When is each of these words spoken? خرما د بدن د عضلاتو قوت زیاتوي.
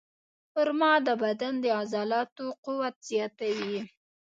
خرما 0.51 0.91
د 1.05 1.07
بدن 1.23 1.53
د 1.63 1.65
عضلاتو 1.79 2.45
قوت 2.65 2.95
زیاتوي. 3.09 3.79